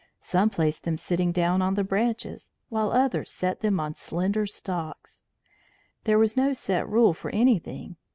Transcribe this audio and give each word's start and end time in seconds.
Some 0.19 0.49
placed 0.49 0.81
them 0.81 0.97
sitting 0.97 1.31
down 1.31 1.61
on 1.61 1.75
the 1.75 1.83
branches, 1.83 2.51
while 2.69 2.89
others 2.91 3.31
set 3.31 3.59
them 3.59 3.79
on 3.79 3.93
slender 3.93 4.47
stalks. 4.47 5.21
There 6.05 6.17
was 6.17 6.35
no 6.35 6.53
set 6.53 6.89
rule 6.89 7.13
for 7.13 7.29
anything. 7.29 7.97